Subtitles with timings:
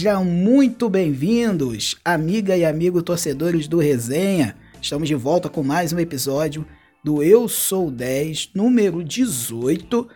[0.00, 4.56] Sejam muito bem-vindos, amiga e amigo torcedores do Resenha.
[4.80, 6.66] Estamos de volta com mais um episódio
[7.04, 10.08] do Eu Sou 10, número 18,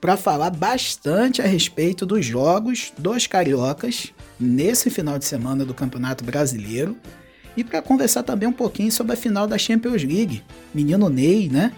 [0.00, 6.24] para falar bastante a respeito dos jogos dos cariocas nesse final de semana do Campeonato
[6.24, 6.96] Brasileiro
[7.54, 10.42] e para conversar também um pouquinho sobre a final da Champions League.
[10.72, 11.74] Menino Ney, né?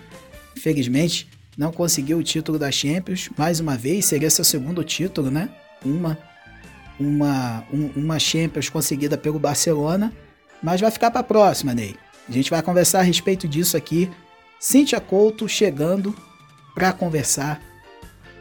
[0.56, 1.28] Infelizmente,
[1.59, 5.48] não conseguiu o título da Champions, mais uma vez, seria seu segundo título, né?
[5.84, 6.16] Uma,
[7.01, 10.12] uma, um, uma Champions conseguida pelo Barcelona,
[10.62, 11.96] mas vai ficar para a próxima, Ney.
[12.29, 14.09] A gente vai conversar a respeito disso aqui.
[14.60, 16.15] Cíntia Couto chegando
[16.74, 17.60] para conversar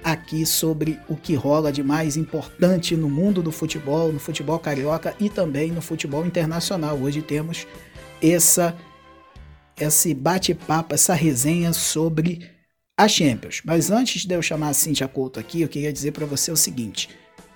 [0.03, 5.15] aqui sobre o que rola de mais importante no mundo do futebol, no futebol carioca
[5.19, 6.97] e também no futebol internacional.
[6.97, 7.65] Hoje temos
[8.21, 8.75] essa
[9.80, 12.52] esse bate-papo, essa resenha sobre
[12.97, 13.61] a Champions.
[13.63, 16.57] Mas antes de eu chamar a Cintia Couto aqui, eu queria dizer para você o
[16.57, 17.09] seguinte: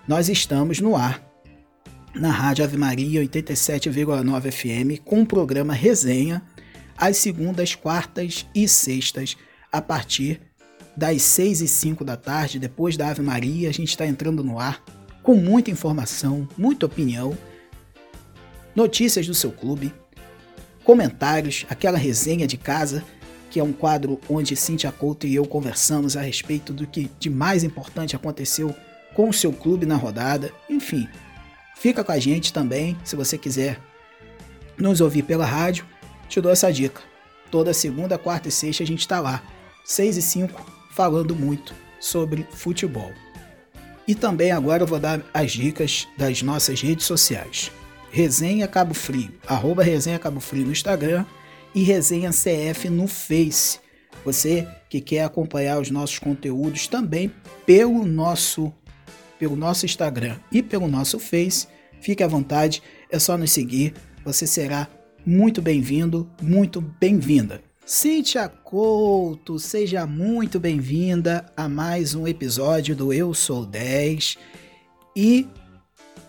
[0.08, 1.24] nós estamos no ar
[2.14, 6.42] na Rádio Ave Maria 87,9 FM com o programa Resenha
[6.98, 9.38] às segundas, quartas e sextas
[9.72, 10.42] a partir
[10.96, 14.60] das 6 e 5 da tarde, depois da Ave Maria, a gente está entrando no
[14.60, 14.84] ar
[15.24, 17.36] com muita informação, muita opinião,
[18.76, 19.92] notícias do seu clube,
[20.84, 23.04] comentários, aquela resenha de casa
[23.50, 27.30] que é um quadro onde Cintia Couto e eu conversamos a respeito do que de
[27.30, 28.76] mais importante aconteceu
[29.14, 30.52] com o seu clube na rodada.
[30.70, 31.08] Enfim,
[31.76, 33.80] fica com a gente também, se você quiser
[34.78, 35.86] nos ouvir pela rádio,
[36.28, 37.02] te dou essa dica.
[37.52, 39.44] Toda segunda, quarta e sexta a gente está lá,
[39.86, 43.12] 6 e 5, falando muito sobre futebol.
[44.08, 47.72] E também agora eu vou dar as dicas das nossas redes sociais.
[48.12, 51.26] Resenha Cabo Frio, arroba Resenha Cabo Frio no Instagram
[51.74, 53.80] e Resenha CF no Face.
[54.26, 57.34] Você que quer acompanhar os nossos conteúdos também
[57.66, 58.72] pelo nosso
[59.44, 61.68] pelo nosso Instagram e pelo nosso Face,
[62.00, 62.82] fique à vontade,
[63.12, 63.94] é só nos seguir,
[64.24, 64.88] você será
[65.26, 67.62] muito bem-vindo, muito bem-vinda.
[67.86, 74.38] Cíntia Couto, seja muito bem-vinda a mais um episódio do Eu Sou 10
[75.14, 75.46] e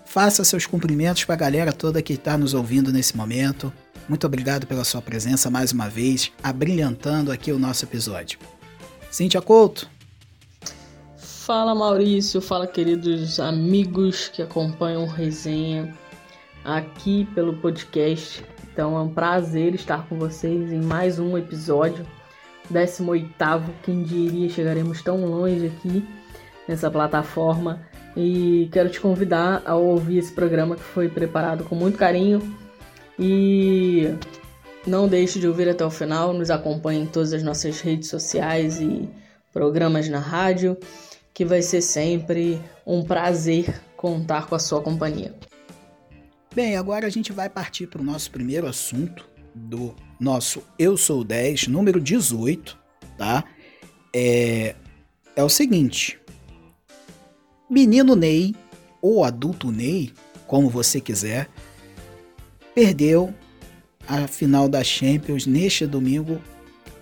[0.04, 3.72] faça seus cumprimentos para a galera toda que está nos ouvindo nesse momento.
[4.08, 8.40] Muito obrigado pela sua presença mais uma vez, abrilhantando aqui o nosso episódio.
[9.08, 9.93] Cíntia Couto.
[11.44, 15.94] Fala Maurício, fala queridos amigos que acompanham resenha
[16.64, 18.42] aqui pelo podcast.
[18.72, 22.06] Então é um prazer estar com vocês em mais um episódio,
[22.70, 23.28] 18.
[23.82, 26.02] Quem diria chegaremos tão longe aqui
[26.66, 27.86] nessa plataforma.
[28.16, 32.40] E quero te convidar a ouvir esse programa que foi preparado com muito carinho
[33.18, 34.14] e
[34.86, 38.80] não deixe de ouvir até o final, nos acompanhe em todas as nossas redes sociais
[38.80, 39.10] e
[39.54, 40.76] programas na rádio,
[41.34, 45.34] que vai ser sempre um prazer contar com a sua companhia.
[46.54, 51.24] Bem, agora a gente vai partir para o nosso primeiro assunto do nosso Eu Sou
[51.24, 52.78] 10, número 18,
[53.18, 53.42] tá?
[54.14, 54.76] É,
[55.34, 56.20] é o seguinte:
[57.68, 58.54] Menino Ney,
[59.02, 60.12] ou adulto Ney,
[60.46, 61.48] como você quiser,
[62.72, 63.34] perdeu
[64.06, 66.40] a final da Champions neste domingo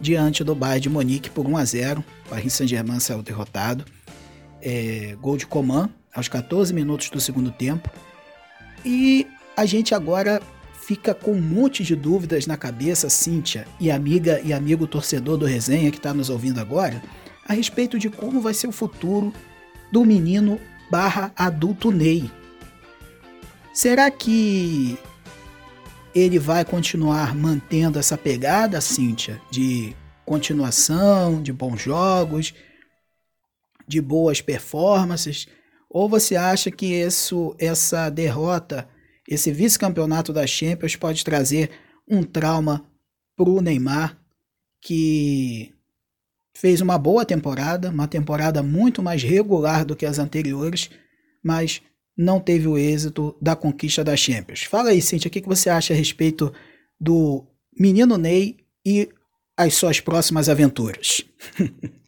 [0.00, 2.04] diante do Bayern de Munique por 1 a 0.
[2.26, 3.84] O Paris Saint-Germain saiu derrotado.
[4.62, 7.90] É, gol de Coman aos 14 minutos do segundo tempo.
[8.84, 10.40] E a gente agora
[10.82, 15.46] fica com um monte de dúvidas na cabeça, Cíntia e amiga e amigo torcedor do
[15.46, 17.02] Resenha que está nos ouvindo agora,
[17.46, 19.32] a respeito de como vai ser o futuro
[19.90, 20.60] do menino
[20.90, 22.30] barra adulto Ney.
[23.72, 24.98] Será que
[26.14, 29.96] ele vai continuar mantendo essa pegada, Cíntia, de
[30.26, 32.54] continuação, de bons jogos,
[33.92, 35.46] de boas performances?
[35.88, 38.88] Ou você acha que isso, essa derrota,
[39.28, 41.70] esse vice-campeonato da Champions pode trazer
[42.08, 42.84] um trauma
[43.36, 44.16] para o Neymar,
[44.80, 45.72] que
[46.56, 50.90] fez uma boa temporada, uma temporada muito mais regular do que as anteriores,
[51.44, 51.82] mas
[52.16, 54.62] não teve o êxito da conquista da Champions.
[54.62, 56.52] Fala aí, Cintia, o que você acha a respeito
[56.98, 57.46] do
[57.78, 59.10] menino Ney e
[59.56, 61.22] as suas próximas aventuras?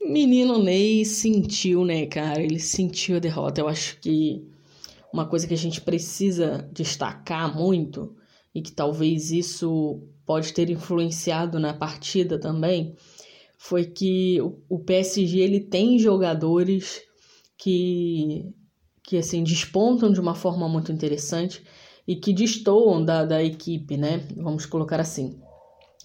[0.00, 2.42] menino Ney sentiu, né, cara?
[2.42, 3.60] Ele sentiu a derrota.
[3.60, 4.46] Eu acho que
[5.12, 8.14] uma coisa que a gente precisa destacar muito
[8.54, 12.94] e que talvez isso pode ter influenciado na partida também
[13.56, 17.02] foi que o PSG ele tem jogadores
[17.56, 18.54] que
[19.02, 21.64] que assim despontam de uma forma muito interessante
[22.06, 24.26] e que destoam da, da equipe, né?
[24.36, 25.40] Vamos colocar assim.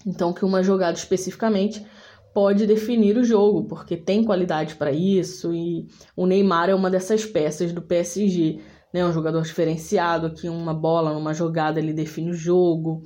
[0.06, 1.84] Então que uma jogada especificamente
[2.34, 5.86] pode definir o jogo, porque tem qualidade para isso e
[6.16, 8.60] o Neymar é uma dessas peças do PSG,
[8.92, 9.06] né?
[9.06, 13.02] Um jogador diferenciado que uma bola numa jogada ele define o jogo.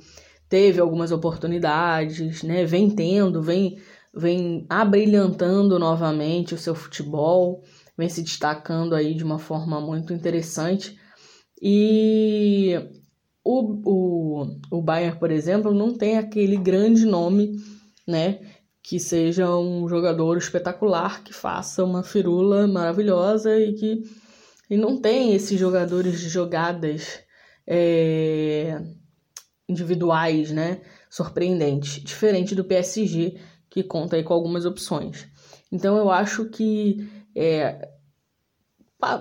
[0.49, 2.65] Teve algumas oportunidades, né?
[2.65, 3.77] Vem tendo, vem
[4.11, 7.61] vem abrilhantando novamente o seu futebol,
[7.95, 10.97] vem se destacando aí de uma forma muito interessante.
[11.61, 12.73] E
[13.43, 17.55] o, o, o Bayern, por exemplo, não tem aquele grande nome,
[18.07, 18.39] né?
[18.89, 24.03] Que seja um jogador espetacular, que faça uma firula maravilhosa e que
[24.67, 27.19] e não tem esses jogadores de jogadas
[27.67, 28.81] é,
[29.67, 30.81] individuais, né?
[31.07, 32.03] Surpreendentes.
[32.03, 33.39] Diferente do PSG,
[33.69, 35.27] que conta aí com algumas opções.
[35.71, 37.89] Então eu acho que é,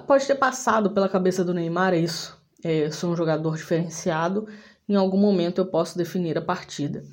[0.06, 2.38] pode ter passado pela cabeça do Neymar isso.
[2.64, 4.48] É, sou um jogador diferenciado,
[4.88, 7.04] em algum momento eu posso definir a partida.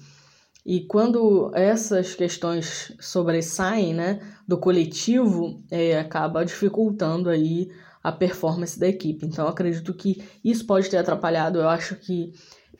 [0.66, 7.70] E quando essas questões sobressaem né, do coletivo, é, acaba dificultando aí
[8.02, 9.26] a performance da equipe.
[9.26, 11.60] Então, acredito que isso pode ter atrapalhado.
[11.60, 12.34] Eu acho que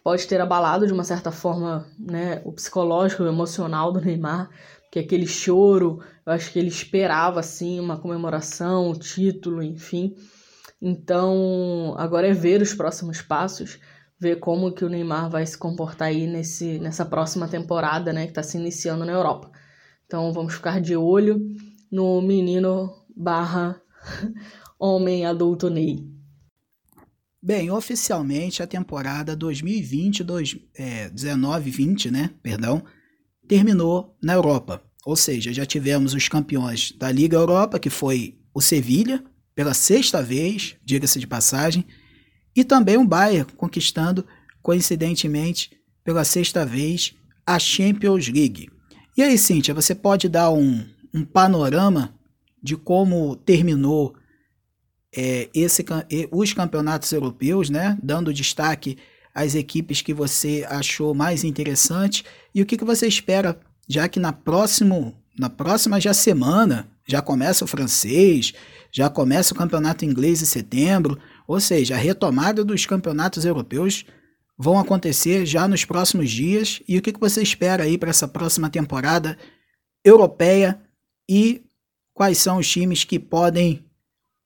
[0.04, 4.50] pode ter abalado de uma certa forma né, o psicológico, o emocional do Neymar,
[4.92, 10.16] que aquele choro, eu acho que ele esperava assim uma comemoração, um título, enfim.
[10.82, 13.80] Então, agora é ver os próximos passos,
[14.20, 18.32] ver como que o Neymar vai se comportar aí nesse, nessa próxima temporada, né, que
[18.32, 19.52] está se iniciando na Europa.
[20.06, 21.40] Então, vamos ficar de olho
[21.92, 23.82] no menino barra
[24.80, 26.08] homem adulto Ney.
[27.42, 30.26] Bem, oficialmente a temporada 2020,
[30.74, 32.84] é, 19-20, né, perdão,
[33.48, 34.82] terminou na Europa.
[35.06, 39.24] Ou seja, já tivemos os campeões da Liga Europa, que foi o Sevilha,
[39.54, 41.86] pela sexta vez, diga-se de passagem,
[42.56, 44.26] e também o Bayern conquistando,
[44.62, 45.72] coincidentemente,
[46.04, 47.14] pela sexta vez,
[47.46, 48.70] a Champions League.
[49.18, 52.14] E aí, Cíntia, você pode dar um, um panorama
[52.62, 54.16] de como terminou
[55.16, 55.86] é, esse,
[56.32, 57.98] os campeonatos europeus, né?
[58.02, 58.98] Dando destaque
[59.34, 64.20] às equipes que você achou mais interessante e o que, que você espera, já que
[64.20, 68.54] na, próximo, na próxima já semana já começa o francês,
[68.92, 74.06] já começa o campeonato inglês em setembro, ou seja, a retomada dos campeonatos europeus
[74.58, 78.28] vão acontecer já nos próximos dias e o que, que você espera aí para essa
[78.28, 79.38] próxima temporada
[80.04, 80.82] europeia
[81.30, 81.64] e
[82.14, 83.86] quais são os times que podem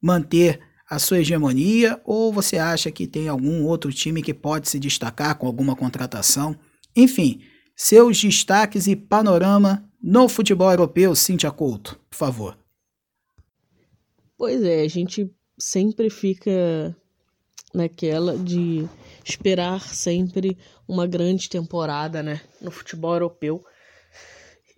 [0.02, 4.78] manter a sua hegemonia ou você acha que tem algum outro time que pode se
[4.78, 6.58] destacar com alguma contratação?
[6.96, 7.42] Enfim,
[7.76, 12.58] seus destaques e panorama no futebol europeu, Cintia Couto, por favor.
[14.36, 15.30] Pois é, a gente
[15.60, 16.96] sempre fica
[17.72, 18.88] naquela de
[19.24, 20.58] esperar sempre
[20.88, 23.64] uma grande temporada, né, no futebol europeu.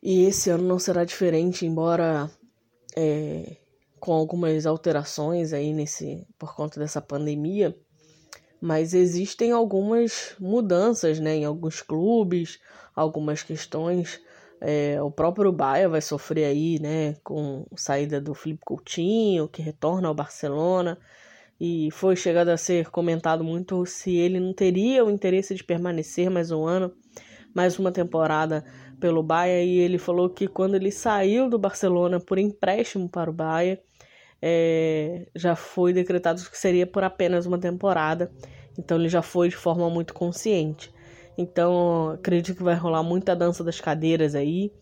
[0.02, 2.28] E esse ano não será diferente, embora
[2.96, 3.56] é,
[4.00, 7.74] com algumas alterações aí nesse por conta dessa pandemia,
[8.60, 12.58] mas existem algumas mudanças, né, em alguns clubes,
[12.94, 14.20] algumas questões.
[14.64, 20.06] É, o próprio Bahia vai sofrer aí, né, com saída do Felipe Coutinho, que retorna
[20.06, 20.96] ao Barcelona,
[21.60, 26.30] e foi chegado a ser comentado muito se ele não teria o interesse de permanecer
[26.30, 26.92] mais um ano,
[27.52, 28.64] mais uma temporada
[29.00, 33.32] pelo Bahia, e ele falou que quando ele saiu do Barcelona por empréstimo para o
[33.32, 33.82] Bahia,
[34.40, 38.30] é, já foi decretado que seria por apenas uma temporada,
[38.78, 40.92] então ele já foi de forma muito consciente.
[41.36, 44.72] Então acredito que vai rolar muita dança das cadeiras aí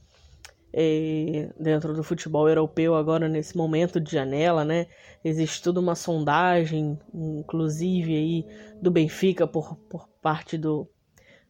[0.73, 4.87] é, dentro do futebol europeu agora nesse momento de janela, né?
[5.25, 8.47] Existe toda uma sondagem, inclusive aí
[8.81, 10.89] do Benfica por, por parte do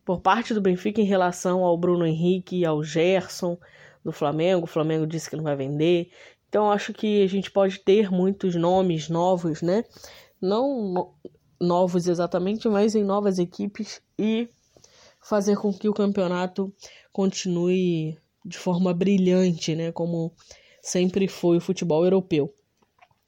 [0.04, 3.58] por parte do Benfica em relação ao Bruno Henrique e ao Gerson
[4.04, 4.64] do Flamengo.
[4.64, 6.10] O Flamengo disse que não vai vender.
[6.48, 9.84] Então acho que a gente pode ter muitos nomes novos, né?
[10.40, 11.14] Não
[11.60, 14.48] novos exatamente, mas em novas equipes e
[15.20, 16.72] fazer com que o campeonato
[17.12, 19.92] continue de forma brilhante, né?
[19.92, 20.32] Como
[20.82, 22.54] sempre foi o futebol europeu.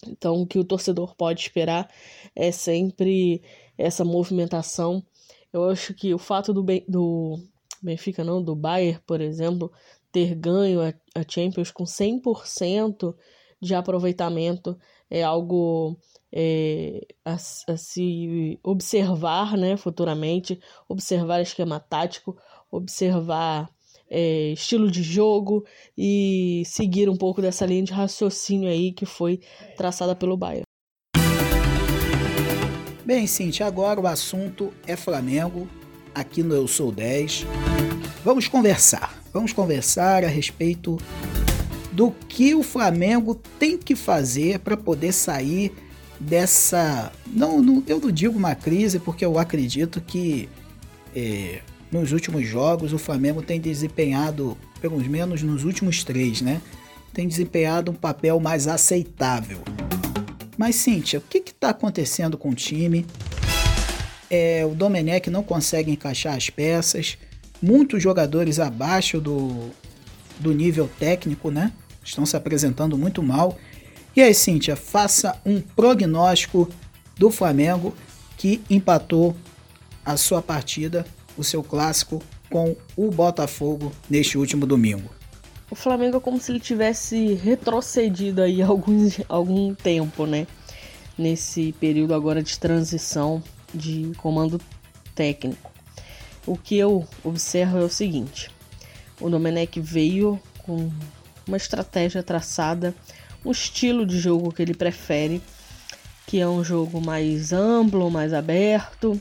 [0.07, 1.89] Então, o que o torcedor pode esperar
[2.35, 3.43] é sempre
[3.79, 5.05] essa movimentação.
[5.53, 7.39] Eu acho que o fato do, do
[7.81, 9.71] Benfica, não, do Bayern, por exemplo,
[10.11, 13.15] ter ganho a, a Champions com 100%
[13.61, 14.77] de aproveitamento
[15.09, 15.97] é algo
[16.33, 20.59] é, a, a, se observar né, futuramente,
[20.89, 22.37] observar esquema tático,
[22.71, 23.69] observar
[24.09, 25.65] é, estilo de jogo
[25.97, 29.41] e seguir um pouco dessa linha de raciocínio aí que foi
[29.77, 30.65] traçada pelo Bayern.
[33.05, 35.69] Bem, Cintia, agora o assunto é Flamengo,
[36.15, 37.45] aqui no Eu Sou 10.
[38.25, 40.99] Vamos conversar, vamos conversar a respeito
[41.91, 45.75] do que o Flamengo tem que fazer para poder sair
[46.23, 47.13] dessa.
[47.27, 50.49] Não, não, eu não digo uma crise, porque eu acredito que
[51.15, 51.61] é,
[51.91, 56.61] nos últimos jogos o Flamengo tem desempenhado, pelo menos nos últimos três, né?
[57.13, 59.59] Tem desempenhado um papel mais aceitável.
[60.57, 63.05] Mas, Cíntia, o que está acontecendo com o time?
[64.31, 67.19] É, o Domenech não consegue encaixar as peças.
[67.61, 69.71] Muitos jogadores abaixo do,
[70.41, 71.73] do nível técnico, né?
[72.03, 73.59] Estão se apresentando muito mal.
[74.15, 76.69] E aí, Cíntia, faça um prognóstico
[77.17, 77.95] do Flamengo
[78.37, 79.35] que empatou
[80.05, 85.11] a sua partida, o seu clássico, com o Botafogo neste último domingo.
[85.71, 90.47] O Flamengo é como se ele tivesse retrocedido aí algum, algum tempo, né?
[91.17, 93.43] Nesse período agora de transição
[93.73, 94.61] de comando
[95.15, 95.73] técnico.
[96.45, 98.51] O que eu observo é o seguinte:
[99.19, 100.91] o Domenech veio com
[101.47, 102.95] uma estratégia traçada,
[103.45, 105.43] um estilo de jogo que ele prefere,
[106.27, 109.21] que é um jogo mais amplo, mais aberto,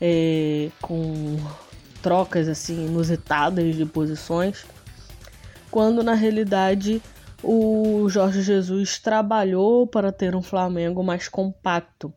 [0.00, 1.36] é, com
[2.02, 4.64] trocas assim inusitadas de posições
[5.70, 7.00] quando na realidade
[7.42, 12.12] o Jorge Jesus trabalhou para ter um Flamengo mais compacto,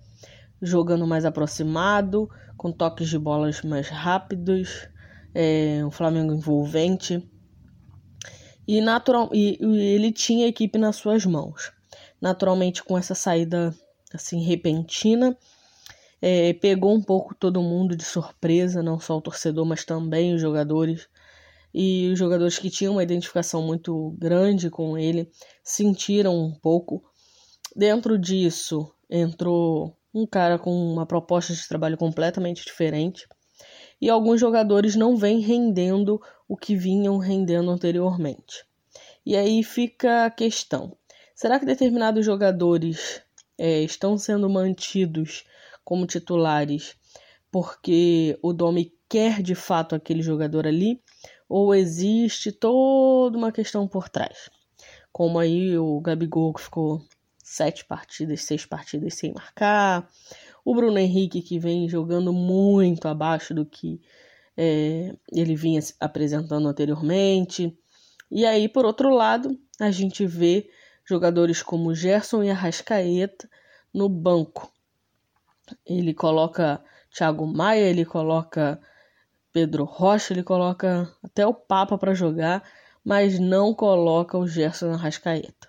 [0.62, 4.88] jogando mais aproximado, com toques de bolas mais rápidos,
[5.33, 7.23] é, um Flamengo envolvente.
[8.67, 11.72] E, natural, e, e ele tinha a equipe nas suas mãos.
[12.22, 13.75] Naturalmente, com essa saída
[14.13, 15.38] assim repentina,
[16.22, 20.41] é, pegou um pouco todo mundo de surpresa, não só o torcedor, mas também os
[20.41, 21.10] jogadores
[21.74, 25.29] e os jogadores que tinham uma identificação muito grande com ele
[25.63, 27.03] sentiram um pouco.
[27.75, 33.27] Dentro disso entrou um cara com uma proposta de trabalho completamente diferente
[34.00, 38.65] e alguns jogadores não vêm rendendo o que vinham rendendo anteriormente.
[39.25, 40.95] E aí fica a questão:
[41.35, 43.21] será que determinados jogadores
[43.57, 45.43] é, estão sendo mantidos
[45.83, 46.95] como titulares
[47.51, 51.00] porque o Domi quer de fato aquele jogador ali?
[51.55, 54.50] ou existe toda uma questão por trás.
[55.12, 57.05] Como aí o Gabigol que ficou
[57.43, 60.09] sete partidas, seis partidas sem marcar,
[60.63, 64.01] o Bruno Henrique que vem jogando muito abaixo do que
[64.55, 67.77] é, ele vinha apresentando anteriormente.
[68.32, 70.70] E aí, por outro lado, a gente vê
[71.05, 73.50] jogadores como Gerson e Arrascaeta
[73.93, 74.72] no banco.
[75.86, 78.79] Ele coloca Thiago Maia, ele coloca
[79.51, 82.63] Pedro Rocha, ele coloca até o Papa para jogar,
[83.03, 85.67] mas não coloca o Gerson Arrascaeta.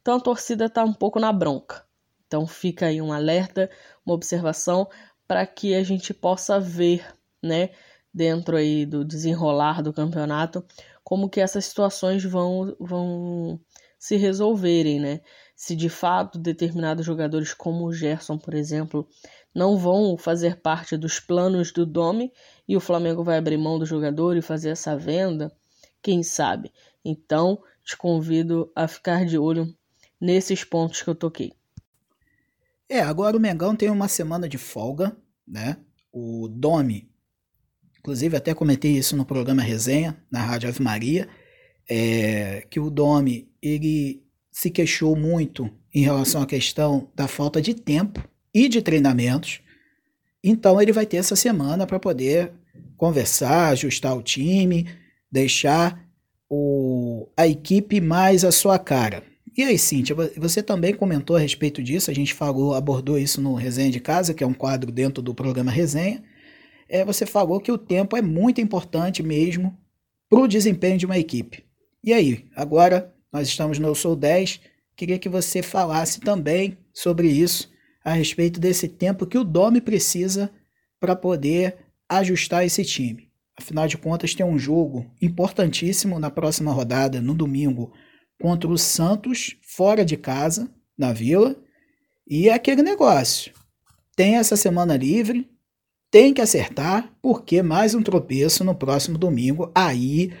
[0.00, 1.85] Então a torcida está um pouco na bronca.
[2.26, 3.70] Então fica aí um alerta,
[4.04, 4.88] uma observação
[5.26, 7.04] para que a gente possa ver,
[7.42, 7.70] né,
[8.12, 10.64] dentro aí do desenrolar do campeonato,
[11.04, 13.60] como que essas situações vão vão
[13.98, 15.20] se resolverem, né?
[15.54, 19.08] Se de fato determinados jogadores como o Gerson, por exemplo,
[19.54, 22.32] não vão fazer parte dos planos do Domi
[22.68, 25.50] e o Flamengo vai abrir mão do jogador e fazer essa venda,
[26.02, 26.72] quem sabe?
[27.04, 29.74] Então, te convido a ficar de olho
[30.20, 31.52] nesses pontos que eu toquei.
[32.88, 35.16] É, agora o Mengão tem uma semana de folga,
[35.46, 35.76] né?
[36.12, 37.10] O Domi,
[37.98, 41.28] inclusive até comentei isso no programa Resenha, na Rádio Ave Maria,
[41.88, 47.74] é, que o Domi, ele se queixou muito em relação à questão da falta de
[47.74, 49.60] tempo e de treinamentos.
[50.42, 52.52] Então ele vai ter essa semana para poder
[52.96, 54.86] conversar, ajustar o time,
[55.30, 56.08] deixar
[56.48, 59.22] o, a equipe mais à sua cara.
[59.56, 63.54] E aí, Cíntia, você também comentou a respeito disso, a gente falou, abordou isso no
[63.54, 66.22] Resenha de Casa, que é um quadro dentro do programa Resenha.
[66.86, 69.74] É, você falou que o tempo é muito importante mesmo
[70.28, 71.64] para o desempenho de uma equipe.
[72.04, 74.60] E aí, agora nós estamos no Eu Sou 10,
[74.94, 77.70] queria que você falasse também sobre isso
[78.04, 80.50] a respeito desse tempo que o Domi precisa
[81.00, 83.30] para poder ajustar esse time.
[83.58, 87.90] Afinal de contas, tem um jogo importantíssimo na próxima rodada, no domingo,
[88.40, 91.56] contra o Santos, fora de casa, na Vila.
[92.28, 93.52] E é aquele negócio.
[94.14, 95.48] Tem essa semana livre,
[96.10, 100.32] tem que acertar, porque mais um tropeço no próximo domingo, aí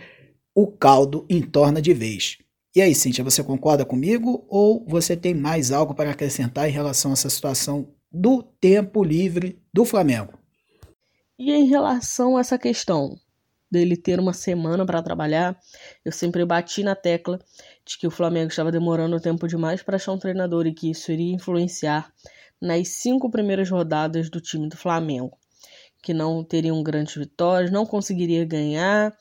[0.54, 2.38] o caldo entorna de vez.
[2.74, 7.10] E aí, Cíntia, você concorda comigo ou você tem mais algo para acrescentar em relação
[7.10, 10.38] a essa situação do tempo livre do Flamengo?
[11.38, 13.16] E em relação a essa questão
[13.76, 15.58] dele ter uma semana para trabalhar.
[16.04, 17.38] Eu sempre bati na tecla
[17.84, 21.12] de que o Flamengo estava demorando tempo demais para achar um treinador e que isso
[21.12, 22.10] iria influenciar
[22.60, 25.36] nas cinco primeiras rodadas do time do Flamengo,
[26.02, 29.14] que não teriam grandes vitórias, não conseguiria ganhar,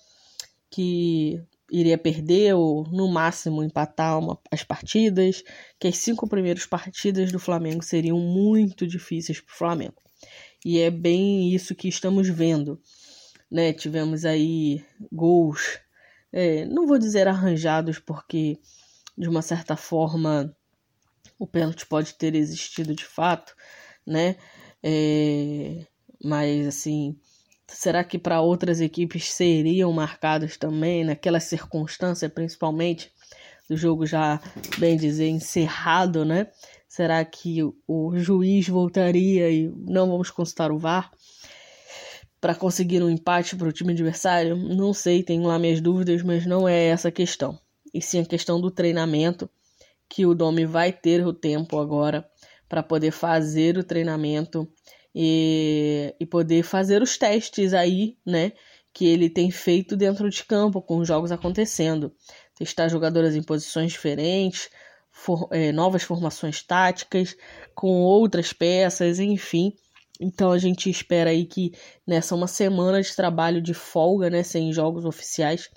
[0.70, 5.44] que iria perder ou no máximo empatar uma, as partidas,
[5.78, 10.02] que as cinco primeiras partidas do Flamengo seriam muito difíceis para o Flamengo.
[10.64, 12.80] E é bem isso que estamos vendo.
[13.52, 13.74] Né?
[13.74, 15.80] Tivemos aí gols,
[16.32, 18.60] é, não vou dizer arranjados, porque
[19.18, 20.56] de uma certa forma
[21.40, 23.56] o pênalti pode ter existido de fato,
[24.06, 24.36] né?
[24.84, 25.86] É,
[26.24, 27.18] mas assim,
[27.68, 33.12] será que para outras equipes seriam marcadas também naquela circunstância, principalmente
[33.70, 34.40] do jogo já
[34.78, 36.48] bem dizer encerrado, né?
[36.88, 41.12] Será que o juiz voltaria e não vamos consultar o VAR
[42.46, 44.56] para conseguir um empate para o time adversário?
[44.56, 47.60] Não sei, tenho lá minhas dúvidas, mas não é essa a questão.
[47.92, 49.50] E sim a questão do treinamento
[50.08, 52.24] que o Domi vai ter o tempo agora
[52.70, 54.72] para poder fazer o treinamento
[55.16, 58.52] e, e poder fazer os testes aí, né?
[58.94, 62.14] Que ele tem feito dentro de campo, com os jogos acontecendo.
[62.56, 64.70] Testar jogadoras em posições diferentes,
[65.12, 67.36] for, é, novas formações táticas,
[67.74, 69.74] com outras peças, enfim.
[70.20, 71.72] Então a gente espera aí que
[72.06, 75.70] nessa uma semana de trabalho de folga, né, sem jogos oficiais,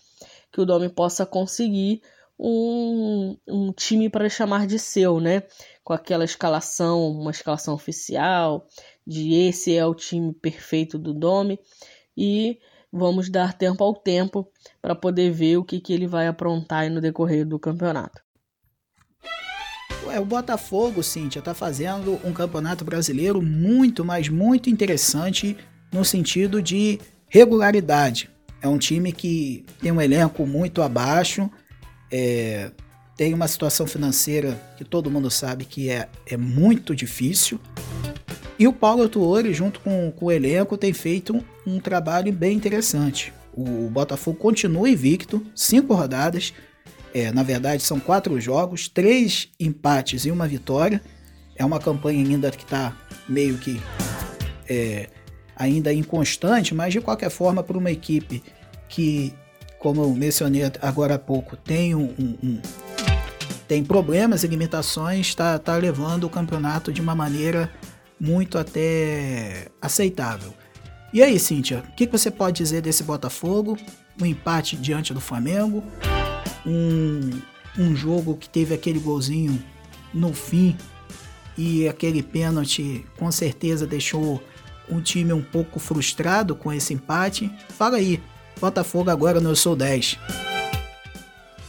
[0.52, 2.02] que o Domi possa conseguir
[2.38, 5.42] um, um time para chamar de seu, né?
[5.82, 8.66] Com aquela escalação, uma escalação oficial,
[9.06, 11.58] de esse é o time perfeito do Domi.
[12.16, 12.58] E
[12.92, 17.00] vamos dar tempo ao tempo para poder ver o que, que ele vai aprontar no
[17.00, 18.27] decorrer do campeonato.
[20.06, 25.56] Ué, o Botafogo, Cíntia, tá fazendo um campeonato brasileiro muito, mas muito interessante
[25.92, 28.30] no sentido de regularidade.
[28.60, 31.50] É um time que tem um elenco muito abaixo,
[32.10, 32.70] é,
[33.16, 37.60] tem uma situação financeira que todo mundo sabe que é, é muito difícil.
[38.58, 42.56] E o Paulo Tuori, junto com, com o elenco, tem feito um, um trabalho bem
[42.56, 43.32] interessante.
[43.52, 46.52] O Botafogo continua invicto, cinco rodadas.
[47.14, 51.02] É, na verdade, são quatro jogos, três empates e uma vitória.
[51.56, 52.96] É uma campanha ainda que está
[53.28, 53.80] meio que
[54.68, 55.08] é,
[55.56, 58.42] ainda inconstante, mas de qualquer forma, para uma equipe
[58.88, 59.34] que
[59.78, 62.60] como eu mencionei agora há pouco, tem um, um, um
[63.66, 67.70] tem problemas e limitações, está tá levando o campeonato de uma maneira
[68.18, 70.54] muito até aceitável.
[71.12, 73.76] E aí, Cíntia, o que, que você pode dizer desse Botafogo?
[74.20, 75.84] Um empate diante do Flamengo,
[76.68, 77.30] um,
[77.78, 79.62] um jogo que teve aquele golzinho
[80.12, 80.76] no fim
[81.56, 84.42] e aquele pênalti com certeza deixou
[84.88, 87.50] um time um pouco frustrado com esse empate.
[87.70, 88.22] Fala aí,
[88.60, 90.18] Botafogo agora no Sou 10.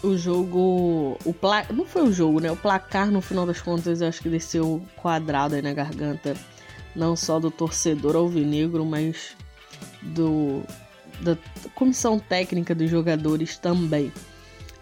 [0.02, 1.18] O jogo.
[1.26, 1.66] O pla...
[1.74, 2.52] Não foi o jogo, né?
[2.52, 6.36] O placar, no final das contas, eu acho que desceu quadrado aí na garganta.
[6.96, 9.36] Não só do torcedor alvinegro, mas
[10.02, 10.64] do.
[11.20, 11.38] da
[11.76, 14.12] comissão técnica dos jogadores também.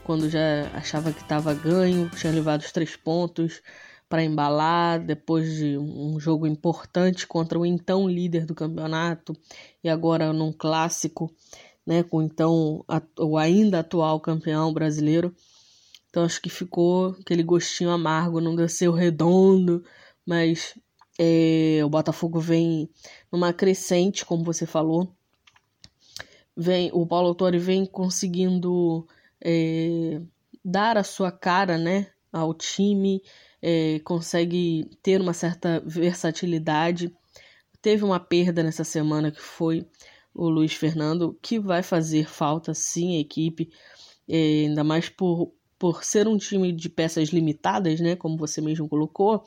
[0.07, 3.61] Quando já achava que estava ganho, tinha levado os três pontos
[4.07, 9.35] para embalar depois de um jogo importante contra o então líder do campeonato
[9.83, 11.29] e agora num clássico
[11.85, 12.85] né, com então
[13.19, 15.35] o ainda atual campeão brasileiro.
[16.09, 19.83] Então acho que ficou aquele gostinho amargo, não desceu redondo,
[20.25, 20.73] mas
[21.19, 22.89] é, o Botafogo vem
[23.29, 25.11] numa crescente, como você falou.
[26.55, 29.05] Vem, o Paulo Autori vem conseguindo
[29.41, 30.21] é,
[30.63, 33.21] dar a sua cara né, ao time,
[33.61, 37.13] é, consegue ter uma certa versatilidade.
[37.81, 39.87] Teve uma perda nessa semana que foi
[40.33, 43.69] o Luiz Fernando, que vai fazer falta sim à equipe,
[44.27, 48.87] é, ainda mais por, por ser um time de peças limitadas, né, como você mesmo
[48.87, 49.43] colocou.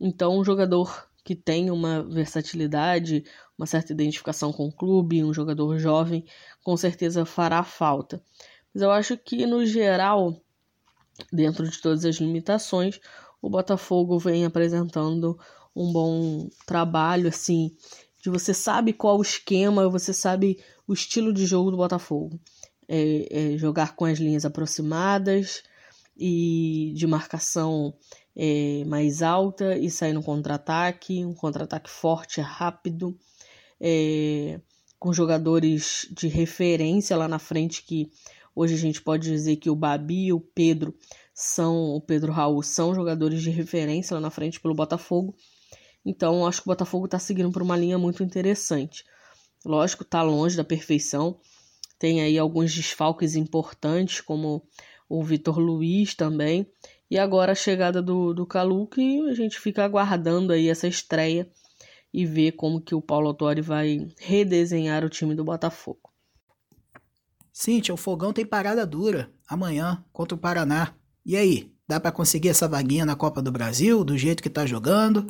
[0.00, 3.24] Então, um jogador que tem uma versatilidade,
[3.56, 6.24] uma certa identificação com o clube, um jogador jovem,
[6.64, 8.20] com certeza fará falta.
[8.72, 10.40] Mas eu acho que, no geral,
[11.32, 13.00] dentro de todas as limitações,
[13.40, 15.38] o Botafogo vem apresentando
[15.74, 17.70] um bom trabalho, assim,
[18.22, 22.38] de você sabe qual o esquema, você sabe o estilo de jogo do Botafogo.
[22.88, 25.62] É, é jogar com as linhas aproximadas
[26.16, 27.94] e de marcação
[28.36, 33.16] é, mais alta e sair no contra-ataque, um contra-ataque forte, rápido,
[33.80, 34.60] é,
[34.98, 38.10] com jogadores de referência lá na frente que
[38.54, 40.94] hoje a gente pode dizer que o Babi e o Pedro
[41.34, 45.34] são o Pedro Raul são jogadores de referência lá na frente pelo Botafogo
[46.04, 49.04] então, acho que o Botafogo está seguindo por uma linha muito interessante.
[49.64, 51.40] Lógico, está longe da perfeição.
[51.98, 54.66] tem aí alguns desfalques importantes, como
[55.08, 56.66] o Vitor Luiz também.
[57.08, 61.48] E agora a chegada do, do Calu, que a gente fica aguardando aí essa estreia
[62.12, 66.11] e ver como que o Paulo Autori vai redesenhar o time do Botafogo.
[67.52, 70.94] Cíntia, o Fogão tem parada dura amanhã contra o Paraná.
[71.24, 74.64] E aí, dá para conseguir essa vaguinha na Copa do Brasil do jeito que tá
[74.64, 75.26] jogando?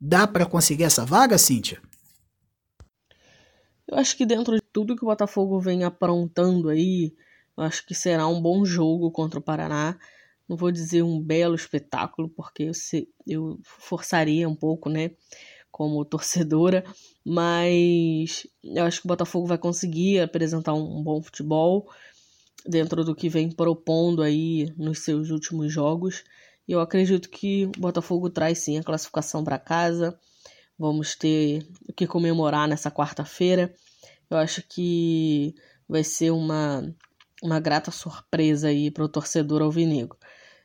[0.00, 1.80] Dá para conseguir essa vaga, Cíntia?
[3.86, 7.14] Eu acho que dentro de tudo que o Botafogo vem aprontando aí,
[7.56, 9.96] eu acho que será um bom jogo contra o Paraná.
[10.48, 15.12] Não vou dizer um belo espetáculo, porque eu, se, eu forçaria um pouco, né?
[15.72, 16.84] Como torcedora,
[17.24, 21.88] mas eu acho que o Botafogo vai conseguir apresentar um bom futebol
[22.66, 26.22] dentro do que vem propondo aí nos seus últimos jogos.
[26.68, 30.18] Eu acredito que o Botafogo traz sim a classificação para casa.
[30.78, 33.74] Vamos ter o que comemorar nessa quarta-feira.
[34.30, 35.54] Eu acho que
[35.88, 36.94] vai ser uma,
[37.42, 40.16] uma grata surpresa aí para o torcedor alvinegro.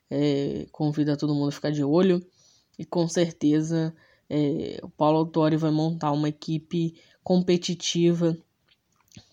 [0.10, 2.26] É, convido todo mundo a ficar de olho
[2.80, 3.94] e com certeza
[4.30, 8.38] é, o Paulo Autori vai montar uma equipe competitiva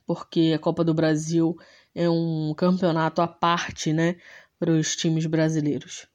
[0.07, 1.57] porque a Copa do Brasil
[1.94, 4.16] é um campeonato à parte, né,
[4.59, 6.07] para os times brasileiros.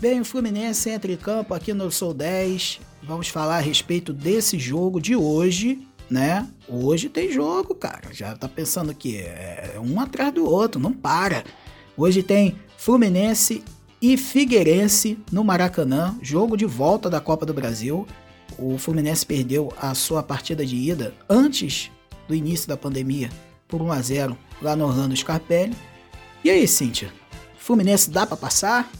[0.00, 2.80] Bem, o Fluminense entra em campo aqui no Sou 10.
[3.02, 6.46] Vamos falar a respeito desse jogo de hoje, né?
[6.68, 8.12] Hoje tem jogo, cara.
[8.12, 11.42] Já tá pensando que é um atrás do outro, não para.
[11.96, 13.64] Hoje tem Fluminense
[14.06, 18.06] e Figueirense no Maracanã, jogo de volta da Copa do Brasil.
[18.58, 21.90] O Fluminense perdeu a sua partida de ida antes
[22.28, 23.30] do início da pandemia
[23.66, 25.74] por 1 a 0 lá no Orlando Scarpelli.
[26.44, 27.10] E aí, Cíntia?
[27.56, 28.92] Fluminense dá para passar?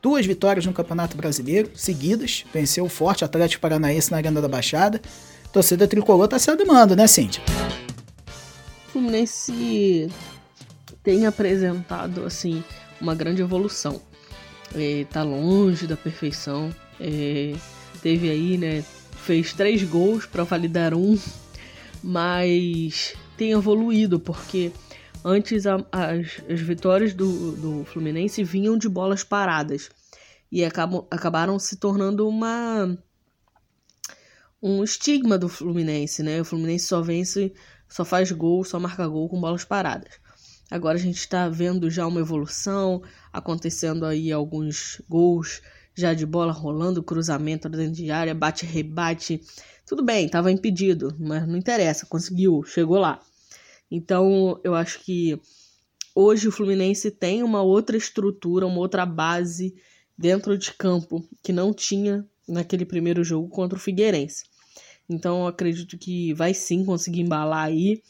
[0.00, 5.02] Duas vitórias no Campeonato Brasileiro seguidas, venceu o forte Atlético Paranaense na Arena da Baixada.
[5.52, 7.42] Torcida tricolor tá se animando, né, Cíntia?
[8.86, 10.08] O Fluminense
[11.02, 12.62] tem apresentado assim
[13.00, 14.00] uma grande evolução.
[14.74, 16.74] É, tá longe da perfeição.
[17.00, 17.54] É,
[18.00, 18.84] teve aí, né?
[19.16, 21.18] Fez três gols para validar um,
[22.02, 24.70] mas tem evoluído porque
[25.26, 29.88] Antes, a, as, as vitórias do, do Fluminense vinham de bolas paradas
[30.52, 32.94] e acabam, acabaram se tornando uma
[34.62, 36.42] um estigma do Fluminense, né?
[36.42, 37.54] O Fluminense só vence,
[37.88, 40.20] só faz gol, só marca gol com bolas paradas.
[40.74, 43.00] Agora a gente está vendo já uma evolução,
[43.32, 45.62] acontecendo aí alguns gols
[45.94, 49.40] já de bola rolando, cruzamento dentro de área, bate-rebate.
[49.86, 53.20] Tudo bem, estava impedido, mas não interessa, conseguiu, chegou lá.
[53.88, 55.40] Então, eu acho que
[56.12, 59.76] hoje o Fluminense tem uma outra estrutura, uma outra base
[60.18, 64.42] dentro de campo que não tinha naquele primeiro jogo contra o Figueirense.
[65.08, 68.02] Então, eu acredito que vai sim conseguir embalar aí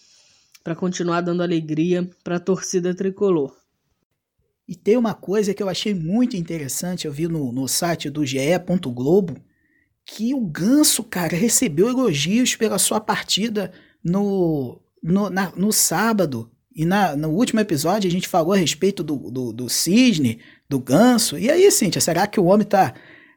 [0.65, 3.55] para continuar dando alegria para a torcida tricolor.
[4.67, 8.25] E tem uma coisa que eu achei muito interessante, eu vi no, no site do
[8.25, 8.39] GE.
[8.87, 9.37] Globo,
[10.07, 13.73] que o Ganso, cara, recebeu elogios pela sua partida
[14.03, 19.05] no, no, na, no sábado e na, no último episódio a gente falou a respeito
[19.05, 21.39] do, do, do cisne, do ganso.
[21.39, 22.95] E aí, Cíntia, será que o homem tá,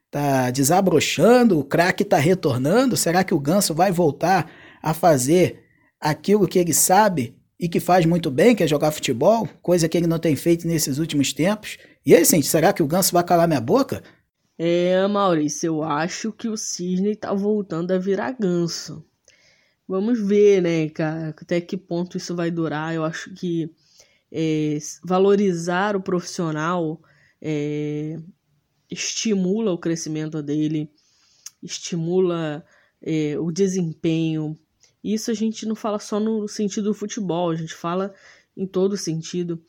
[0.09, 2.97] tá desabrochando, o craque tá retornando?
[2.97, 4.49] Será que o ganso vai voltar
[4.81, 5.66] a fazer
[5.99, 9.47] aquilo que ele sabe e que faz muito bem, que é jogar futebol?
[9.61, 11.77] Coisa que ele não tem feito nesses últimos tempos.
[12.05, 14.03] E aí, Cíntia, será que o ganso vai calar minha boca?
[14.57, 19.05] É, Maurício, eu acho que o cisne tá voltando a virar ganso.
[19.87, 22.93] Vamos ver, né, cara, até que ponto isso vai durar.
[22.93, 23.71] Eu acho que
[24.31, 26.99] é, valorizar o profissional
[27.41, 28.17] é,
[28.89, 30.89] estimula o crescimento dele,
[31.61, 32.65] estimula
[33.01, 34.57] é, o desempenho.
[35.03, 38.13] Isso a gente não fala só no sentido do futebol, a gente fala
[38.55, 39.61] em todo sentido.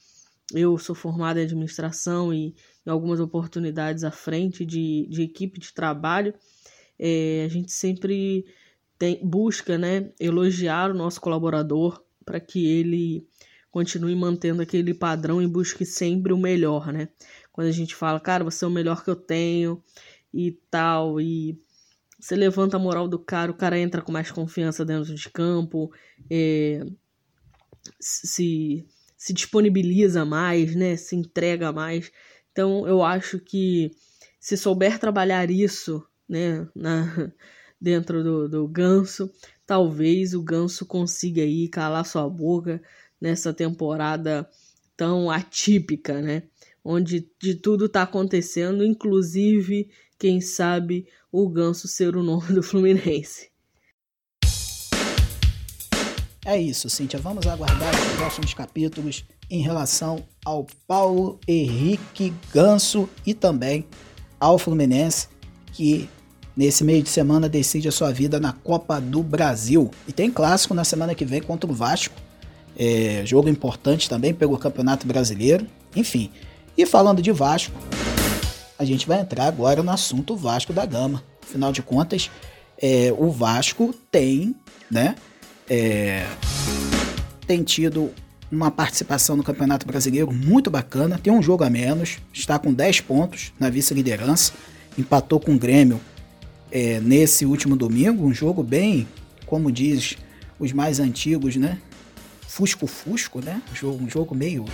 [0.52, 2.54] Eu sou formada em administração e
[2.86, 6.34] em algumas oportunidades à frente de, de equipe de trabalho.
[6.98, 8.46] É, a gente sempre
[8.98, 13.26] tem, busca né, elogiar o nosso colaborador para que ele
[13.70, 17.08] continue mantendo aquele padrão e busque sempre o melhor, né?
[17.52, 19.82] Quando a gente fala, cara, você é o melhor que eu tenho
[20.32, 21.60] e tal, e
[22.18, 25.90] você levanta a moral do cara, o cara entra com mais confiança dentro de campo,
[26.31, 26.85] é,
[28.00, 30.96] se, se disponibiliza mais, né?
[30.96, 32.11] Se entrega mais.
[32.52, 33.90] Então eu acho que
[34.40, 37.33] se souber trabalhar isso, né, na,
[37.81, 39.31] dentro do, do ganso.
[39.66, 42.83] Talvez o ganso consiga aí calar sua boca
[43.20, 44.48] nessa temporada
[44.96, 46.44] tão atípica, né?
[46.83, 53.50] Onde de tudo tá acontecendo, inclusive, quem sabe, o ganso ser o nome do Fluminense.
[56.48, 57.18] é isso, Cíntia.
[57.18, 63.85] Vamos aguardar os próximos capítulos em relação ao Paulo Henrique Ganso e também
[64.40, 65.28] ao Fluminense,
[65.74, 66.09] que
[66.57, 69.90] nesse meio de semana decide a sua vida na Copa do Brasil.
[70.07, 72.14] E tem clássico na semana que vem contra o Vasco.
[72.78, 75.66] É, jogo importante também pelo Campeonato Brasileiro.
[75.94, 76.31] Enfim.
[76.78, 77.78] E falando de Vasco,
[78.78, 81.22] a gente vai entrar agora no assunto Vasco da Gama.
[81.42, 82.30] Afinal de contas,
[82.80, 84.54] é, o Vasco tem,
[84.90, 85.16] né?
[85.68, 86.24] É,
[87.46, 88.12] tem tido
[88.50, 91.18] uma participação no Campeonato Brasileiro muito bacana.
[91.18, 94.52] Tem um jogo a menos, está com 10 pontos na vice-liderança.
[94.96, 96.00] Empatou com o Grêmio
[96.70, 98.24] é, nesse último domingo.
[98.24, 99.08] Um jogo bem,
[99.44, 100.16] como diz
[100.58, 101.78] os mais antigos, né?
[102.46, 103.60] Fusco-fusco, né?
[103.72, 104.64] Um jogo, um jogo meio,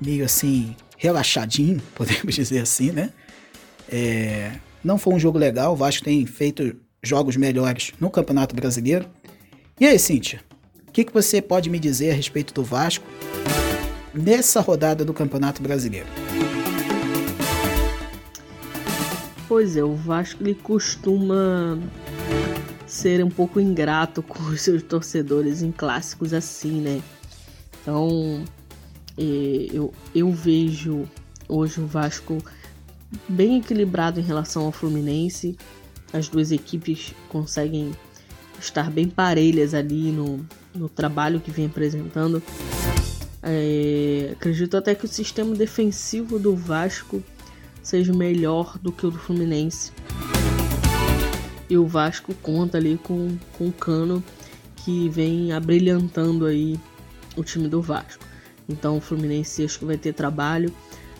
[0.00, 3.10] meio assim, relaxadinho, podemos dizer assim, né?
[3.90, 4.52] É,
[4.84, 5.72] não foi um jogo legal.
[5.72, 9.08] O Vasco tem feito jogos melhores no Campeonato Brasileiro.
[9.80, 10.40] E aí, Cíntia?
[10.86, 13.04] O que, que você pode me dizer a respeito do Vasco
[14.12, 16.06] nessa rodada do Campeonato Brasileiro?
[19.48, 21.78] Pois é, o Vasco ele costuma
[22.86, 27.00] ser um pouco ingrato com os seus torcedores em clássicos assim, né?
[27.80, 28.44] Então,
[29.24, 31.08] eu, eu vejo
[31.48, 32.38] hoje o Vasco
[33.28, 35.56] bem equilibrado em relação ao Fluminense.
[36.12, 37.92] As duas equipes conseguem
[38.58, 42.42] estar bem parelhas ali no, no trabalho que vem apresentando.
[43.42, 47.22] É, acredito até que o sistema defensivo do Vasco
[47.82, 49.92] seja melhor do que o do Fluminense.
[51.68, 54.22] E o Vasco conta ali com, com o Cano
[54.76, 56.78] que vem abrilhantando aí
[57.36, 58.29] o time do Vasco.
[58.70, 60.72] Então o Fluminense acho que vai ter trabalho.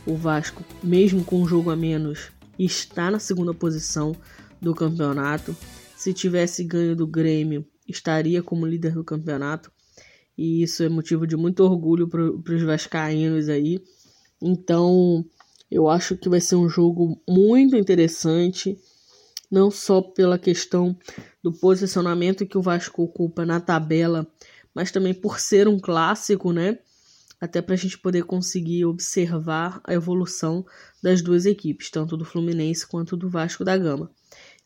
[0.07, 4.15] O Vasco, mesmo com um jogo a menos, está na segunda posição
[4.61, 5.55] do campeonato.
[5.97, 9.71] Se tivesse ganho do Grêmio, estaria como líder do campeonato.
[10.39, 13.83] E isso é motivo de muito orgulho para os vascaínos aí.
[14.41, 15.25] Então,
[15.71, 18.79] eu acho que vai ser um jogo muito interessante,
[19.51, 20.97] não só pela questão
[21.43, 24.27] do posicionamento que o Vasco ocupa na tabela,
[24.75, 26.79] mas também por ser um clássico, né?
[27.41, 30.65] Até para a gente poder conseguir observar a evolução
[31.03, 34.11] das duas equipes, tanto do Fluminense quanto do Vasco da Gama.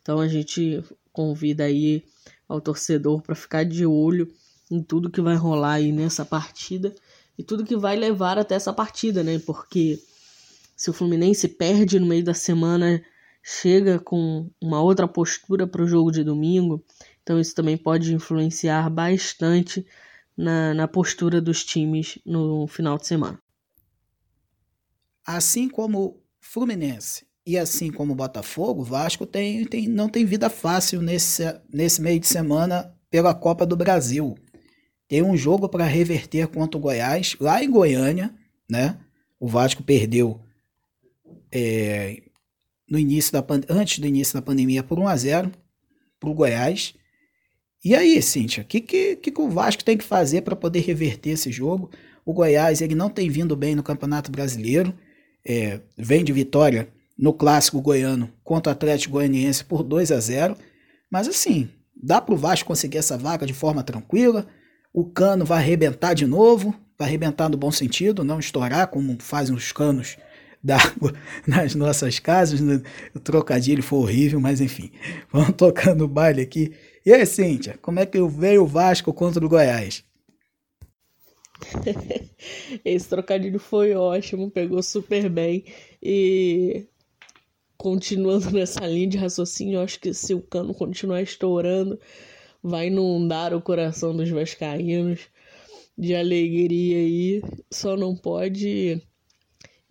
[0.03, 0.83] Então a gente
[1.13, 2.05] convida aí
[2.49, 4.31] ao torcedor para ficar de olho
[4.71, 6.95] em tudo que vai rolar aí nessa partida
[7.39, 9.39] e tudo que vai levar até essa partida, né?
[9.39, 9.99] Porque
[10.77, 13.03] se o Fluminense perde no meio da semana,
[13.43, 16.85] chega com uma outra postura para o jogo de domingo,
[17.23, 19.87] então isso também pode influenciar bastante
[20.37, 23.39] na, na postura dos times no final de semana.
[25.27, 31.03] Assim como Fluminense e assim como Botafogo, o Vasco tem, tem, não tem vida fácil
[31.03, 31.43] nesse,
[31.73, 34.35] nesse meio de semana pela Copa do Brasil.
[35.07, 38.35] Tem um jogo para reverter contra o Goiás, lá em Goiânia,
[38.69, 38.99] né?
[39.39, 40.41] O Vasco perdeu
[41.53, 42.23] é,
[42.89, 45.53] no início da antes do início da pandemia por 1 a 0
[46.19, 46.95] para o Goiás.
[47.85, 51.31] E aí, Cíntia, o que, que, que o Vasco tem que fazer para poder reverter
[51.31, 51.91] esse jogo?
[52.25, 54.95] O Goiás ele não tem vindo bem no Campeonato Brasileiro,
[55.47, 60.57] é, vem de vitória no clássico goiano contra o Atlético Goianiense por 2 a 0.
[61.11, 64.47] Mas assim, dá para o Vasco conseguir essa vaga de forma tranquila.
[64.91, 69.55] O cano vai arrebentar de novo, vai arrebentar no bom sentido, não estourar como fazem
[69.55, 70.17] os canos
[70.65, 71.13] d'água
[71.47, 72.61] nas nossas casas.
[72.61, 72.83] Né?
[73.15, 74.91] O trocadilho foi horrível, mas enfim.
[75.31, 76.73] Vamos tocando o baile aqui.
[77.05, 80.03] E aí, Cíntia, como é que veio o Vasco contra o Goiás?
[82.85, 85.65] Esse trocadilho foi ótimo, pegou super bem.
[86.03, 86.87] E
[87.77, 92.01] continuando nessa linha de raciocínio, acho que se o cano continuar estourando,
[92.63, 95.29] vai inundar o coração dos vascaínos
[95.97, 97.43] de alegria aí.
[97.71, 99.03] Só não pode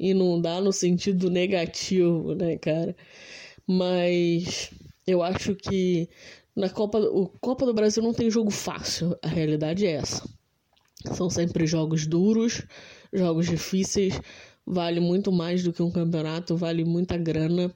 [0.10, 2.96] inundar no sentido negativo, né, cara?
[3.68, 4.72] Mas
[5.08, 6.10] eu acho que
[6.56, 10.28] na Copa, o Copa do Brasil não tem jogo fácil, a realidade é essa.
[11.14, 12.64] São sempre jogos duros,
[13.12, 14.20] jogos difíceis,
[14.66, 17.74] vale muito mais do que um campeonato, vale muita grana.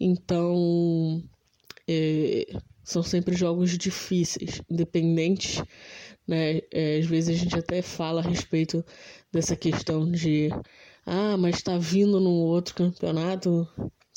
[0.00, 1.22] Então,
[1.88, 2.46] é,
[2.84, 5.62] são sempre jogos difíceis, independentes,
[6.26, 6.60] né?
[6.72, 8.84] É, às vezes a gente até fala a respeito
[9.32, 10.50] dessa questão de
[11.10, 13.66] ah, mas tá vindo no outro campeonato.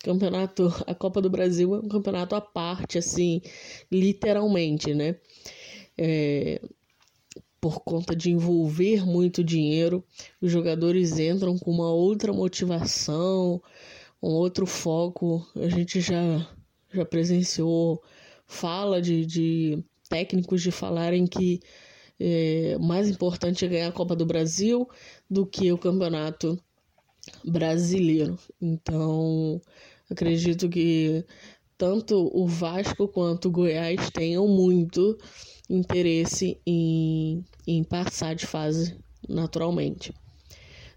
[0.04, 3.42] Campeonato, a Copa do Brasil é um campeonato à parte, assim,
[3.90, 5.16] literalmente, né?
[5.98, 6.62] É,
[7.62, 10.04] por conta de envolver muito dinheiro,
[10.42, 13.62] os jogadores entram com uma outra motivação,
[14.22, 15.48] um outro foco.
[15.56, 16.46] A gente já,
[16.92, 18.04] já presenciou
[18.46, 21.62] fala de, de técnicos de falarem que
[22.20, 24.90] é, mais importante é ganhar a Copa do Brasil
[25.30, 26.62] do que o Campeonato
[27.44, 28.38] Brasileiro.
[28.62, 29.62] Então,
[30.10, 31.26] acredito que
[31.78, 35.18] tanto o Vasco quanto o Goiás tenham muito
[35.70, 40.14] interesse em, em passar de fase naturalmente.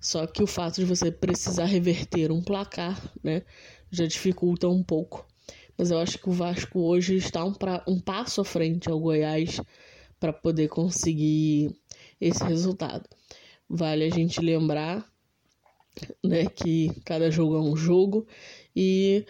[0.01, 3.43] Só que o fato de você precisar reverter um placar, né,
[3.91, 5.27] já dificulta um pouco.
[5.79, 9.01] Mas eu acho que o Vasco hoje está um, pra, um passo à frente ao
[9.01, 9.61] Goiás
[10.21, 11.75] para poder conseguir
[12.21, 13.09] esse resultado.
[13.69, 15.11] Vale a gente lembrar
[16.22, 18.26] né, que cada jogo é um jogo
[18.74, 19.24] e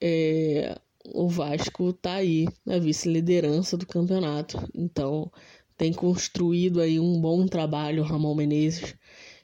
[0.00, 0.78] é,
[1.14, 4.58] o Vasco está aí na vice-liderança do campeonato.
[4.74, 5.30] Então
[5.76, 8.94] tem construído aí um bom trabalho o Ramon Menezes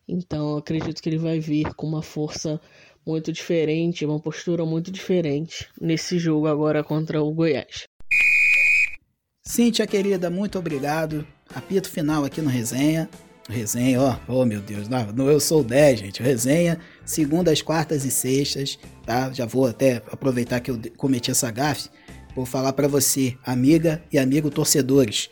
[0.09, 2.59] então acredito que ele vai vir com uma força
[3.07, 7.87] muito diferente, uma postura muito diferente nesse jogo agora contra o Goiás.
[9.43, 11.27] Cíntia querida, muito obrigado.
[11.55, 13.09] Apito final aqui no resenha.
[13.49, 16.23] Resenha, ó, oh meu Deus, não, não eu sou 10, gente.
[16.23, 19.33] Resenha, segundas, quartas e sextas, tá?
[19.33, 21.89] Já vou até aproveitar que eu cometi essa gafe.
[22.37, 25.31] Vou falar para você, amiga e amigo torcedores.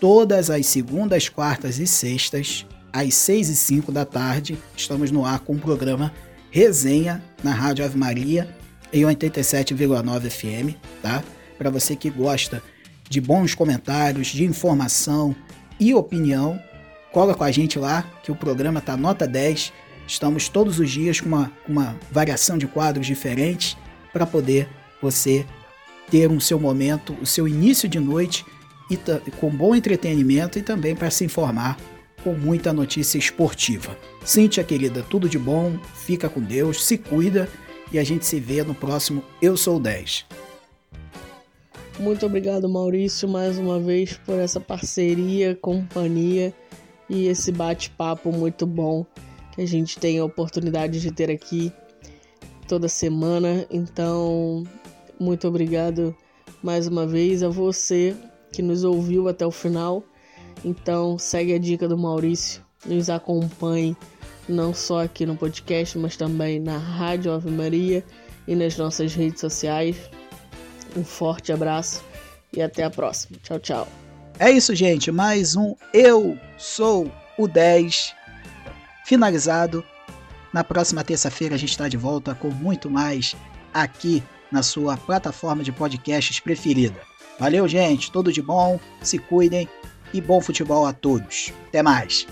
[0.00, 5.38] Todas as segundas, quartas e sextas, às 6 e 5 da tarde, estamos no ar
[5.38, 6.12] com o programa
[6.50, 8.48] Resenha na Rádio Ave Maria
[8.92, 11.22] em 87,9 FM, tá?
[11.56, 12.60] Para você que gosta
[13.08, 15.34] de bons comentários, de informação
[15.78, 16.60] e opinião,
[17.12, 19.72] cola com a gente lá que o programa tá nota 10.
[20.06, 23.76] Estamos todos os dias com uma, uma variação de quadros diferentes
[24.12, 24.68] para poder
[25.00, 25.44] você
[26.10, 28.44] ter um seu momento, o seu início de noite
[28.90, 28.96] e
[29.32, 31.76] com bom entretenimento e também para se informar
[32.24, 33.96] com muita notícia esportiva.
[34.24, 37.48] Cíntia, querida, tudo de bom, fica com Deus, se cuida
[37.92, 40.26] e a gente se vê no próximo Eu Sou 10.
[41.98, 46.54] Muito obrigado, Maurício, mais uma vez por essa parceria, companhia
[47.08, 49.04] e esse bate-papo muito bom
[49.54, 51.72] que a gente tem a oportunidade de ter aqui
[52.68, 53.66] toda semana.
[53.70, 54.64] Então,
[55.18, 56.14] muito obrigado
[56.62, 58.16] mais uma vez a você
[58.52, 60.02] que nos ouviu até o final.
[60.64, 63.96] Então segue a dica do Maurício, nos acompanhe
[64.48, 68.04] não só aqui no podcast, mas também na Rádio Ave Maria
[68.46, 69.96] e nas nossas redes sociais.
[70.96, 72.02] Um forte abraço
[72.52, 73.38] e até a próxima.
[73.42, 74.07] Tchau, tchau.
[74.38, 75.10] É isso, gente.
[75.10, 78.14] Mais um Eu Sou o 10
[79.04, 79.84] finalizado.
[80.52, 83.34] Na próxima terça-feira a gente está de volta com muito mais
[83.74, 87.00] aqui na sua plataforma de podcasts preferida.
[87.38, 88.12] Valeu, gente.
[88.12, 88.78] Tudo de bom.
[89.02, 89.68] Se cuidem
[90.14, 91.52] e bom futebol a todos.
[91.68, 92.26] Até mais!